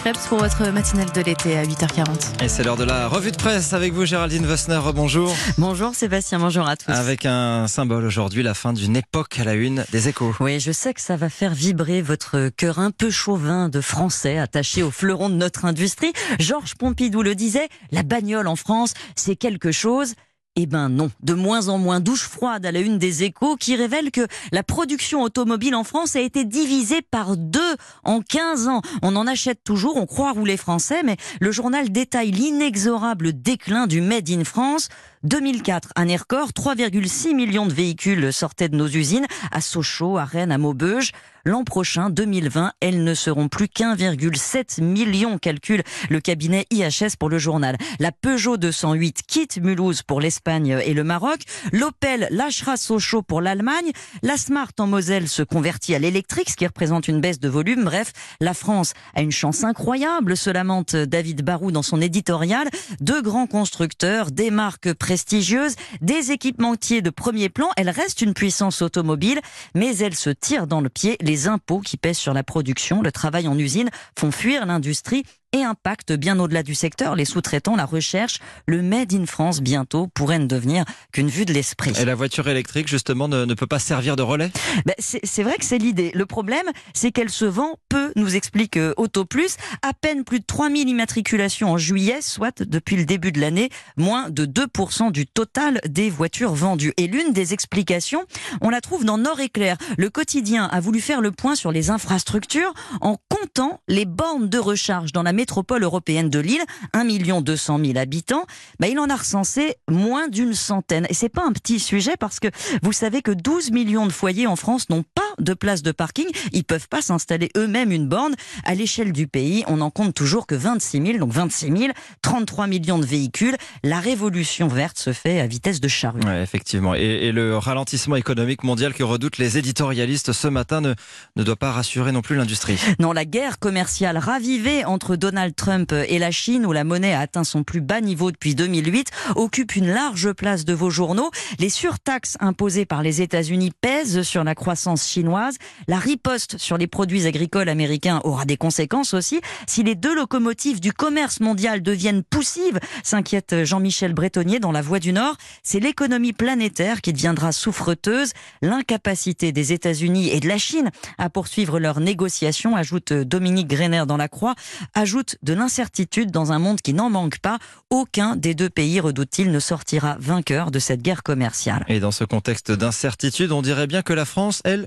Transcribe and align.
Krebs 0.00 0.26
pour 0.30 0.38
votre 0.38 0.66
matinale 0.70 1.12
de 1.12 1.20
l'été 1.20 1.58
à 1.58 1.64
8h40. 1.64 2.42
Et 2.42 2.48
c'est 2.48 2.62
l'heure 2.62 2.78
de 2.78 2.84
la 2.84 3.06
revue 3.06 3.32
de 3.32 3.36
presse 3.36 3.74
avec 3.74 3.92
vous 3.92 4.06
Géraldine 4.06 4.46
Vossner, 4.46 4.80
bonjour. 4.94 5.34
Bonjour 5.58 5.94
Sébastien, 5.94 6.38
bonjour 6.38 6.66
à 6.66 6.76
tous. 6.76 6.90
Avec 6.90 7.26
un 7.26 7.66
symbole 7.68 8.06
aujourd'hui, 8.06 8.42
la 8.42 8.54
fin 8.54 8.72
d'une 8.72 8.96
époque 8.96 9.38
à 9.38 9.44
la 9.44 9.52
une 9.52 9.84
des 9.92 10.08
échos. 10.08 10.34
Oui, 10.40 10.58
je 10.58 10.72
sais 10.72 10.94
que 10.94 11.02
ça 11.02 11.16
va 11.16 11.28
faire 11.28 11.52
vibrer 11.52 12.00
votre 12.00 12.48
cœur 12.48 12.78
un 12.78 12.92
peu 12.92 13.10
chauvin 13.10 13.68
de 13.68 13.82
Français 13.82 14.38
attachés 14.38 14.82
au 14.82 14.90
fleuron 14.90 15.28
de 15.28 15.34
notre 15.34 15.66
industrie. 15.66 16.14
Georges 16.38 16.76
Pompidou 16.76 17.22
le 17.22 17.34
disait, 17.34 17.68
la 17.90 18.02
bagnole 18.02 18.46
en 18.46 18.56
France, 18.56 18.94
c'est 19.16 19.36
quelque 19.36 19.70
chose. 19.70 20.14
Eh 20.56 20.66
ben 20.66 20.88
non, 20.88 21.12
de 21.22 21.32
moins 21.32 21.68
en 21.68 21.78
moins 21.78 22.00
douche 22.00 22.24
froide 22.24 22.66
à 22.66 22.72
la 22.72 22.80
une 22.80 22.98
des 22.98 23.22
échos 23.22 23.54
qui 23.54 23.76
révèle 23.76 24.10
que 24.10 24.26
la 24.50 24.64
production 24.64 25.22
automobile 25.22 25.76
en 25.76 25.84
France 25.84 26.16
a 26.16 26.20
été 26.20 26.44
divisée 26.44 27.02
par 27.02 27.36
deux 27.36 27.76
en 28.02 28.20
15 28.20 28.66
ans. 28.66 28.82
On 29.02 29.14
en 29.14 29.28
achète 29.28 29.62
toujours, 29.62 29.96
on 29.96 30.06
croit 30.06 30.32
rouler 30.32 30.56
français, 30.56 31.02
mais 31.04 31.16
le 31.40 31.52
journal 31.52 31.92
détaille 31.92 32.32
l'inexorable 32.32 33.32
déclin 33.32 33.86
du 33.86 34.00
Made 34.00 34.28
in 34.28 34.42
France. 34.42 34.88
2004, 35.22 35.90
année 35.94 36.16
record, 36.16 36.48
3,6 36.48 37.32
millions 37.32 37.66
de 37.66 37.72
véhicules 37.72 38.32
sortaient 38.32 38.68
de 38.68 38.76
nos 38.76 38.88
usines 38.88 39.26
à 39.52 39.60
Sochaux, 39.60 40.18
à 40.18 40.24
Rennes, 40.24 40.50
à 40.50 40.58
Maubeuge. 40.58 41.12
L'an 41.44 41.64
prochain, 41.64 42.10
2020, 42.10 42.72
elles 42.80 43.02
ne 43.02 43.14
seront 43.14 43.48
plus 43.48 43.66
qu'1,7 43.68 44.82
million, 44.82 45.38
calcule 45.38 45.82
le 46.10 46.20
cabinet 46.20 46.66
IHS 46.70 47.16
pour 47.18 47.30
le 47.30 47.38
journal. 47.38 47.78
La 47.98 48.12
Peugeot 48.12 48.58
208 48.58 49.22
quitte 49.26 49.58
Mulhouse 49.58 50.02
pour 50.02 50.20
l'Espagne 50.20 50.78
et 50.84 50.92
le 50.92 51.02
Maroc. 51.02 51.40
L'Opel 51.72 52.28
lâchera 52.30 52.76
Sochaux 52.76 53.22
pour 53.22 53.40
l'Allemagne. 53.40 53.90
La 54.22 54.36
Smart 54.36 54.70
en 54.78 54.86
Moselle 54.86 55.28
se 55.28 55.42
convertit 55.42 55.94
à 55.94 55.98
l'électrique, 55.98 56.50
ce 56.50 56.56
qui 56.56 56.66
représente 56.66 57.08
une 57.08 57.22
baisse 57.22 57.40
de 57.40 57.48
volume. 57.48 57.84
Bref, 57.84 58.12
la 58.40 58.52
France 58.52 58.92
a 59.14 59.22
une 59.22 59.32
chance 59.32 59.64
incroyable, 59.64 60.36
se 60.36 60.50
lamente 60.50 60.94
David 60.94 61.42
Barou 61.42 61.72
dans 61.72 61.82
son 61.82 62.02
éditorial. 62.02 62.68
Deux 63.00 63.22
grands 63.22 63.46
constructeurs, 63.46 64.30
des 64.30 64.50
marques 64.50 64.92
prestigieuses, 64.92 65.76
des 66.02 66.32
équipementiers 66.32 67.00
de 67.00 67.10
premier 67.10 67.48
plan. 67.48 67.70
Elle 67.78 67.90
reste 67.90 68.20
une 68.20 68.34
puissance 68.34 68.82
automobile, 68.82 69.40
mais 69.74 69.96
elle 69.96 70.14
se 70.14 70.30
tire 70.30 70.66
dans 70.66 70.82
le 70.82 70.90
pied 70.90 71.16
impôts 71.48 71.80
qui 71.80 71.96
pèsent 71.96 72.18
sur 72.18 72.34
la 72.34 72.42
production, 72.42 73.02
le 73.02 73.12
travail 73.12 73.48
en 73.48 73.58
usine 73.58 73.90
font 74.18 74.30
fuir 74.30 74.66
l'industrie 74.66 75.24
et 75.52 75.64
impactent 75.64 76.12
bien 76.12 76.38
au-delà 76.38 76.62
du 76.62 76.74
secteur 76.74 77.16
les 77.16 77.24
sous-traitants, 77.24 77.76
la 77.76 77.84
recherche. 77.84 78.38
Le 78.66 78.82
Made 78.82 79.12
in 79.12 79.26
France 79.26 79.60
bientôt 79.60 80.06
pourrait 80.14 80.38
ne 80.38 80.46
devenir 80.46 80.84
qu'une 81.12 81.28
vue 81.28 81.44
de 81.44 81.52
l'esprit. 81.52 81.92
Et 81.98 82.04
la 82.04 82.14
voiture 82.14 82.48
électrique, 82.48 82.88
justement, 82.88 83.28
ne, 83.28 83.44
ne 83.44 83.54
peut 83.54 83.66
pas 83.66 83.78
servir 83.78 84.16
de 84.16 84.22
relais? 84.22 84.50
Ben, 84.86 84.94
C'est 84.98 85.42
vrai 85.42 85.56
que 85.56 85.64
c'est 85.64 85.78
l'idée. 85.78 86.12
Le 86.14 86.26
problème, 86.26 86.66
c'est 86.94 87.10
qu'elle 87.10 87.30
se 87.30 87.44
vend 87.44 87.76
peu, 87.88 88.12
nous 88.16 88.36
explique 88.36 88.76
euh, 88.76 88.94
Auto 88.96 89.24
Plus. 89.24 89.56
À 89.82 89.92
peine 89.92 90.24
plus 90.24 90.40
de 90.40 90.44
3000 90.44 90.88
immatriculations 90.88 91.72
en 91.72 91.78
juillet, 91.78 92.20
soit 92.20 92.62
depuis 92.62 92.96
le 92.96 93.04
début 93.04 93.32
de 93.32 93.40
l'année, 93.40 93.70
moins 93.96 94.30
de 94.30 94.46
2% 94.46 95.10
du 95.10 95.26
total 95.26 95.80
des 95.88 96.10
voitures 96.10 96.54
vendues. 96.54 96.92
Et 96.96 97.06
l'une 97.06 97.32
des 97.32 97.52
explications, 97.52 98.24
on 98.60 98.70
la 98.70 98.80
trouve 98.80 99.04
dans 99.04 99.18
Nord 99.18 99.40
Éclair. 99.40 99.76
Le 99.98 100.10
quotidien 100.10 100.66
a 100.66 100.80
voulu 100.80 101.00
faire 101.00 101.20
le 101.20 101.32
point 101.32 101.54
sur 101.54 101.72
les 101.72 101.90
infrastructures 101.90 102.72
en 103.00 103.16
comptant 103.28 103.80
les 103.88 104.04
bornes 104.04 104.48
de 104.48 104.58
recharge 104.58 105.12
dans 105.12 105.22
la 105.22 105.32
métropole 105.40 105.82
européenne 105.84 106.28
de 106.28 106.38
Lille, 106.38 106.62
1 106.92 107.40
200 107.40 107.80
000 107.82 107.96
habitants, 107.96 108.44
bah, 108.78 108.88
il 108.88 108.98
en 108.98 109.08
a 109.08 109.16
recensé 109.16 109.76
moins 109.88 110.28
d'une 110.28 110.52
centaine. 110.52 111.06
Et 111.08 111.14
c'est 111.14 111.30
pas 111.30 111.44
un 111.46 111.52
petit 111.52 111.80
sujet 111.80 112.18
parce 112.18 112.40
que 112.40 112.48
vous 112.82 112.92
savez 112.92 113.22
que 113.22 113.30
12 113.30 113.70
millions 113.70 114.06
de 114.06 114.12
foyers 114.12 114.46
en 114.46 114.56
France 114.56 114.90
n'ont 114.90 115.04
pas 115.14 115.22
de 115.38 115.54
place 115.54 115.82
de 115.82 115.92
parking. 115.92 116.26
Ils 116.52 116.64
peuvent 116.64 116.88
pas 116.88 117.00
s'installer 117.00 117.48
eux-mêmes 117.56 117.90
une 117.90 118.06
borne. 118.06 118.34
À 118.64 118.74
l'échelle 118.74 119.12
du 119.12 119.26
pays, 119.26 119.64
on 119.66 119.80
en 119.80 119.90
compte 119.90 120.12
toujours 120.12 120.46
que 120.46 120.54
26 120.54 121.06
000, 121.06 121.18
donc 121.18 121.32
26 121.32 121.66
000, 121.74 121.92
33 122.20 122.66
millions 122.66 122.98
de 122.98 123.06
véhicules. 123.06 123.56
La 123.82 123.98
révolution 123.98 124.68
verte 124.68 124.98
se 124.98 125.14
fait 125.14 125.40
à 125.40 125.46
vitesse 125.46 125.80
de 125.80 125.88
charrue. 125.88 126.20
Ouais, 126.20 126.42
effectivement. 126.42 126.94
Et, 126.94 127.28
et, 127.28 127.32
le 127.32 127.56
ralentissement 127.56 128.16
économique 128.16 128.62
mondial 128.62 128.92
que 128.92 129.02
redoutent 129.02 129.38
les 129.38 129.56
éditorialistes 129.56 130.32
ce 130.32 130.48
matin 130.48 130.82
ne, 130.82 130.94
ne 131.36 131.42
doit 131.42 131.56
pas 131.56 131.72
rassurer 131.72 132.12
non 132.12 132.20
plus 132.20 132.36
l'industrie. 132.36 132.78
Non, 132.98 133.12
la 133.12 133.24
guerre 133.24 133.58
commerciale 133.58 134.18
ravivée 134.18 134.84
entre 134.84 135.16
Donald 135.16 135.29
Trump 135.54 135.92
et 135.92 136.18
la 136.18 136.30
Chine, 136.30 136.66
où 136.66 136.72
la 136.72 136.84
monnaie 136.84 137.12
a 137.12 137.20
atteint 137.20 137.44
son 137.44 137.64
plus 137.64 137.80
bas 137.80 138.00
niveau 138.00 138.30
depuis 138.30 138.54
2008, 138.54 139.10
occupe 139.36 139.76
une 139.76 139.88
large 139.88 140.32
place 140.32 140.64
de 140.64 140.74
vos 140.74 140.90
journaux. 140.90 141.30
Les 141.58 141.70
surtaxes 141.70 142.36
imposées 142.40 142.86
par 142.86 143.02
les 143.02 143.22
États-Unis 143.22 143.72
pèsent 143.80 144.22
sur 144.22 144.44
la 144.44 144.54
croissance 144.54 145.08
chinoise. 145.08 145.56
La 145.88 145.98
riposte 145.98 146.58
sur 146.58 146.78
les 146.78 146.86
produits 146.86 147.26
agricoles 147.26 147.68
américains 147.68 148.20
aura 148.24 148.44
des 148.44 148.56
conséquences 148.56 149.14
aussi. 149.14 149.40
Si 149.66 149.82
les 149.82 149.94
deux 149.94 150.14
locomotives 150.14 150.80
du 150.80 150.92
commerce 150.92 151.40
mondial 151.40 151.82
deviennent 151.82 152.22
poussives, 152.22 152.80
s'inquiète 153.02 153.64
Jean-Michel 153.64 154.14
Bretonnier 154.14 154.58
dans 154.58 154.72
La 154.72 154.82
Voie 154.82 154.98
du 154.98 155.12
Nord, 155.12 155.36
c'est 155.62 155.80
l'économie 155.80 156.32
planétaire 156.32 157.00
qui 157.00 157.12
deviendra 157.12 157.52
souffreteuse. 157.52 158.32
L'incapacité 158.62 159.52
des 159.52 159.72
États-Unis 159.72 160.30
et 160.30 160.40
de 160.40 160.48
la 160.48 160.58
Chine 160.58 160.90
à 161.18 161.30
poursuivre 161.30 161.78
leurs 161.78 162.00
négociations, 162.00 162.76
ajoute 162.76 163.12
Dominique 163.12 163.68
Greiner 163.68 164.04
dans 164.06 164.16
La 164.16 164.28
Croix, 164.28 164.54
ajoute 164.94 165.19
de 165.42 165.52
l'incertitude 165.52 166.30
dans 166.30 166.52
un 166.52 166.58
monde 166.58 166.80
qui 166.80 166.94
n'en 166.94 167.10
manque 167.10 167.38
pas. 167.38 167.58
Aucun 167.90 168.36
des 168.36 168.54
deux 168.54 168.70
pays, 168.70 169.00
redoute-t-il, 169.00 169.50
ne 169.50 169.60
sortira 169.60 170.16
vainqueur 170.18 170.70
de 170.70 170.78
cette 170.78 171.02
guerre 171.02 171.22
commerciale. 171.22 171.84
Et 171.88 172.00
dans 172.00 172.12
ce 172.12 172.24
contexte 172.24 172.72
d'incertitude, 172.72 173.52
on 173.52 173.62
dirait 173.62 173.86
bien 173.86 174.02
que 174.02 174.12
la 174.12 174.24
France, 174.24 174.60
elle. 174.64 174.86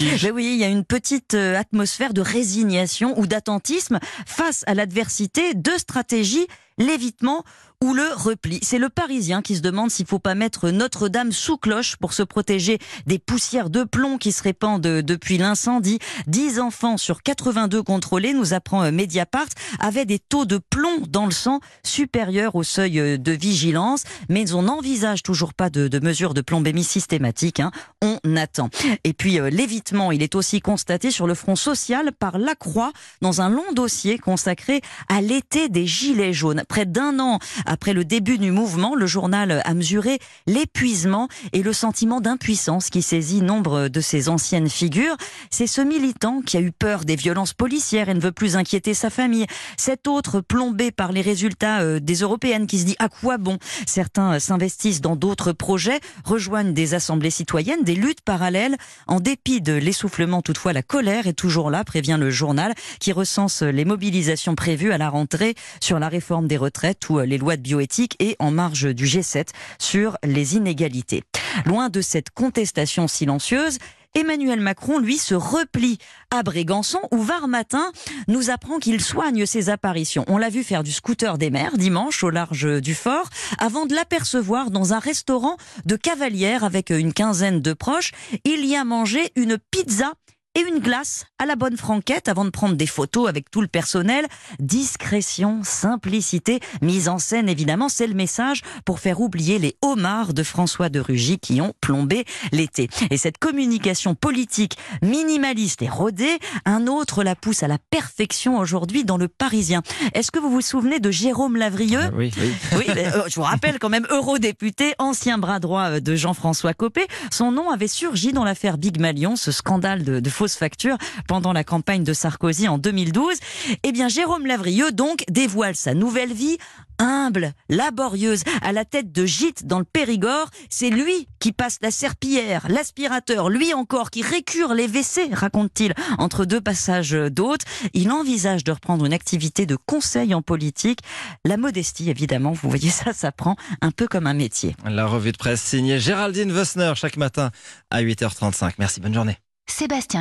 Mais 0.00 0.30
oui, 0.30 0.50
il 0.52 0.60
y 0.60 0.64
a 0.64 0.68
une 0.68 0.84
petite 0.84 1.32
atmosphère 1.32 2.12
de 2.12 2.20
résignation 2.20 3.18
ou 3.18 3.26
d'attentisme 3.26 3.98
face 4.26 4.62
à 4.66 4.74
l'adversité, 4.74 5.54
de 5.54 5.70
stratégie, 5.78 6.46
l'évitement 6.80 7.44
ou 7.82 7.94
le 7.94 8.12
repli. 8.14 8.58
C'est 8.62 8.78
le 8.78 8.90
Parisien 8.90 9.40
qui 9.40 9.56
se 9.56 9.62
demande 9.62 9.90
s'il 9.90 10.04
faut 10.04 10.18
pas 10.18 10.34
mettre 10.34 10.68
Notre-Dame 10.68 11.32
sous 11.32 11.56
cloche 11.56 11.96
pour 11.96 12.12
se 12.12 12.22
protéger 12.22 12.78
des 13.06 13.18
poussières 13.18 13.70
de 13.70 13.84
plomb 13.84 14.18
qui 14.18 14.32
se 14.32 14.42
répandent 14.42 14.82
depuis 14.82 15.38
l'incendie. 15.38 15.98
10 16.26 16.60
enfants 16.60 16.98
sur 16.98 17.22
82 17.22 17.82
contrôlés, 17.82 18.34
nous 18.34 18.52
apprend 18.52 18.92
Mediapart, 18.92 19.46
avaient 19.78 20.04
des 20.04 20.18
taux 20.18 20.44
de 20.44 20.58
plomb 20.58 21.06
dans 21.08 21.24
le 21.24 21.30
sang 21.30 21.60
supérieurs 21.82 22.54
au 22.54 22.64
seuil 22.64 23.18
de 23.18 23.32
vigilance, 23.32 24.04
mais 24.28 24.52
on 24.52 24.62
n'envisage 24.62 25.22
toujours 25.22 25.54
pas 25.54 25.70
de, 25.70 25.98
mesures 26.00 26.34
de 26.34 26.42
plombémie 26.42 26.84
systématique. 26.84 27.60
Hein. 27.60 27.70
On 28.02 28.18
attend. 28.36 28.68
Et 29.04 29.14
puis 29.14 29.38
l'évitement, 29.50 30.12
il 30.12 30.22
est 30.22 30.34
aussi 30.34 30.60
constaté 30.60 31.10
sur 31.10 31.26
le 31.26 31.34
front 31.34 31.56
social 31.56 32.12
par 32.12 32.36
la 32.36 32.54
Croix 32.54 32.92
dans 33.22 33.40
un 33.40 33.48
long 33.48 33.72
dossier 33.72 34.18
consacré 34.18 34.82
à 35.08 35.22
l'été 35.22 35.70
des 35.70 35.86
gilets 35.86 36.34
jaunes. 36.34 36.62
Près 36.70 36.86
d'un 36.86 37.18
an 37.18 37.40
après 37.66 37.92
le 37.92 38.04
début 38.04 38.38
du 38.38 38.52
mouvement, 38.52 38.94
le 38.94 39.04
journal 39.04 39.60
a 39.64 39.74
mesuré 39.74 40.20
l'épuisement 40.46 41.26
et 41.52 41.64
le 41.64 41.72
sentiment 41.72 42.20
d'impuissance 42.20 42.90
qui 42.90 43.02
saisit 43.02 43.42
nombre 43.42 43.88
de 43.88 44.00
ses 44.00 44.28
anciennes 44.28 44.70
figures. 44.70 45.16
C'est 45.50 45.66
ce 45.66 45.80
militant 45.80 46.42
qui 46.46 46.56
a 46.56 46.60
eu 46.60 46.70
peur 46.70 47.04
des 47.04 47.16
violences 47.16 47.54
policières 47.54 48.08
et 48.08 48.14
ne 48.14 48.20
veut 48.20 48.30
plus 48.30 48.54
inquiéter 48.54 48.94
sa 48.94 49.10
famille. 49.10 49.46
Cet 49.76 50.06
autre 50.06 50.40
plombé 50.40 50.92
par 50.92 51.10
les 51.10 51.22
résultats 51.22 51.98
des 51.98 52.14
européennes 52.14 52.68
qui 52.68 52.78
se 52.78 52.84
dit 52.84 52.96
à 53.00 53.08
quoi 53.08 53.36
bon? 53.36 53.58
Certains 53.84 54.38
s'investissent 54.38 55.00
dans 55.00 55.16
d'autres 55.16 55.50
projets, 55.50 55.98
rejoignent 56.24 56.72
des 56.72 56.94
assemblées 56.94 57.30
citoyennes, 57.30 57.82
des 57.82 57.96
luttes 57.96 58.20
parallèles. 58.20 58.76
En 59.08 59.18
dépit 59.18 59.60
de 59.60 59.72
l'essoufflement, 59.72 60.40
toutefois, 60.40 60.72
la 60.72 60.84
colère 60.84 61.26
est 61.26 61.32
toujours 61.32 61.68
là, 61.68 61.82
prévient 61.82 62.16
le 62.20 62.30
journal, 62.30 62.74
qui 63.00 63.10
recense 63.10 63.62
les 63.62 63.84
mobilisations 63.84 64.54
prévues 64.54 64.92
à 64.92 64.98
la 64.98 65.08
rentrée 65.08 65.56
sur 65.80 65.98
la 65.98 66.08
réforme 66.08 66.46
des 66.46 66.59
retraites 66.60 67.08
ou 67.08 67.18
les 67.18 67.38
lois 67.38 67.56
de 67.56 67.62
bioéthique 67.62 68.16
et 68.20 68.36
en 68.38 68.50
marge 68.50 68.94
du 68.94 69.06
G7 69.06 69.48
sur 69.78 70.16
les 70.22 70.56
inégalités. 70.56 71.24
Loin 71.66 71.88
de 71.88 72.00
cette 72.00 72.30
contestation 72.30 73.08
silencieuse, 73.08 73.78
Emmanuel 74.14 74.60
Macron, 74.60 74.98
lui, 74.98 75.18
se 75.18 75.34
replie 75.34 75.98
à 76.32 76.42
Brégançon, 76.42 76.98
où 77.12 77.22
Var 77.22 77.46
Matin 77.46 77.92
nous 78.26 78.50
apprend 78.50 78.78
qu'il 78.78 79.00
soigne 79.00 79.46
ses 79.46 79.70
apparitions. 79.70 80.24
On 80.26 80.36
l'a 80.36 80.48
vu 80.48 80.64
faire 80.64 80.82
du 80.82 80.90
scooter 80.90 81.38
des 81.38 81.50
mers 81.50 81.76
dimanche 81.76 82.24
au 82.24 82.30
large 82.30 82.80
du 82.80 82.94
fort, 82.94 83.28
avant 83.58 83.86
de 83.86 83.94
l'apercevoir 83.94 84.72
dans 84.72 84.94
un 84.94 84.98
restaurant 84.98 85.56
de 85.84 85.94
cavalière 85.94 86.64
avec 86.64 86.90
une 86.90 87.12
quinzaine 87.12 87.60
de 87.60 87.72
proches. 87.72 88.10
Il 88.44 88.66
y 88.66 88.74
a 88.74 88.84
mangé 88.84 89.30
une 89.36 89.58
pizza 89.70 90.14
et 90.60 90.68
une 90.68 90.80
glace 90.80 91.26
à 91.38 91.46
la 91.46 91.56
bonne 91.56 91.76
franquette 91.76 92.28
avant 92.28 92.44
de 92.44 92.50
prendre 92.50 92.74
des 92.74 92.86
photos 92.86 93.28
avec 93.28 93.50
tout 93.50 93.60
le 93.60 93.66
personnel. 93.66 94.26
Discrétion, 94.58 95.60
simplicité, 95.62 96.60
mise 96.82 97.08
en 97.08 97.18
scène 97.18 97.48
évidemment, 97.48 97.88
c'est 97.88 98.06
le 98.06 98.14
message 98.14 98.62
pour 98.84 99.00
faire 99.00 99.20
oublier 99.20 99.58
les 99.58 99.76
homards 99.82 100.34
de 100.34 100.42
François 100.42 100.88
de 100.88 101.00
Rugy 101.00 101.38
qui 101.38 101.60
ont 101.60 101.72
plombé 101.80 102.24
l'été. 102.52 102.88
Et 103.10 103.16
cette 103.16 103.38
communication 103.38 104.14
politique 104.14 104.76
minimaliste 105.02 105.82
et 105.82 105.88
rodée, 105.88 106.38
un 106.64 106.86
autre 106.86 107.24
la 107.24 107.34
pousse 107.34 107.62
à 107.62 107.68
la 107.68 107.78
perfection 107.78 108.58
aujourd'hui 108.58 109.04
dans 109.04 109.16
le 109.16 109.28
Parisien. 109.28 109.82
Est-ce 110.14 110.30
que 110.30 110.38
vous 110.38 110.50
vous 110.50 110.60
souvenez 110.60 111.00
de 111.00 111.10
Jérôme 111.10 111.56
Lavrieux? 111.56 112.10
Oui, 112.14 112.32
oui. 112.38 112.52
oui 112.76 112.84
euh, 112.88 113.22
je 113.28 113.34
vous 113.36 113.42
rappelle 113.42 113.78
quand 113.78 113.88
même 113.88 114.06
eurodéputé, 114.10 114.94
ancien 114.98 115.38
bras 115.38 115.60
droit 115.60 116.00
de 116.00 116.14
Jean-François 116.14 116.74
Copé. 116.74 117.06
Son 117.30 117.52
nom 117.52 117.70
avait 117.70 117.88
surgi 117.88 118.32
dans 118.32 118.44
l'affaire 118.44 118.78
Big 118.78 119.00
Malion, 119.00 119.36
ce 119.36 119.52
scandale 119.52 120.04
de, 120.04 120.20
de 120.20 120.30
faux 120.30 120.48
fausses 120.50 120.58
factures 120.58 120.98
pendant 121.28 121.52
la 121.52 121.64
campagne 121.64 122.04
de 122.04 122.12
Sarkozy 122.12 122.68
en 122.68 122.78
2012. 122.78 123.36
Eh 123.82 123.92
bien, 123.92 124.08
Jérôme 124.08 124.46
Lavrieux, 124.46 124.92
donc, 124.92 125.24
dévoile 125.28 125.76
sa 125.76 125.94
nouvelle 125.94 126.32
vie 126.32 126.58
humble, 126.98 127.54
laborieuse, 127.70 128.42
à 128.60 128.72
la 128.72 128.84
tête 128.84 129.10
de 129.10 129.24
gîte 129.24 129.66
dans 129.66 129.78
le 129.78 129.86
Périgord. 129.86 130.50
C'est 130.68 130.90
lui 130.90 131.28
qui 131.38 131.52
passe 131.52 131.78
la 131.80 131.90
serpillière, 131.90 132.66
l'aspirateur, 132.68 133.48
lui 133.48 133.72
encore 133.72 134.10
qui 134.10 134.20
récure 134.20 134.74
les 134.74 134.86
WC, 134.86 135.30
raconte-t-il, 135.32 135.94
entre 136.18 136.44
deux 136.44 136.60
passages 136.60 137.12
d'hôtes. 137.12 137.62
Il 137.94 138.12
envisage 138.12 138.64
de 138.64 138.72
reprendre 138.72 139.06
une 139.06 139.14
activité 139.14 139.64
de 139.64 139.76
conseil 139.76 140.34
en 140.34 140.42
politique. 140.42 141.00
La 141.46 141.56
modestie, 141.56 142.10
évidemment, 142.10 142.52
vous 142.52 142.68
voyez 142.68 142.90
ça, 142.90 143.14
ça 143.14 143.32
prend 143.32 143.56
un 143.80 143.92
peu 143.92 144.06
comme 144.06 144.26
un 144.26 144.34
métier. 144.34 144.76
La 144.84 145.06
revue 145.06 145.32
de 145.32 145.38
presse 145.38 145.62
signée 145.62 145.98
Géraldine 145.98 146.52
Wessner 146.52 146.92
chaque 146.96 147.16
matin 147.16 147.50
à 147.90 148.02
8h35. 148.02 148.74
Merci, 148.78 149.00
bonne 149.00 149.14
journée. 149.14 149.38
Sébastien 149.70 150.18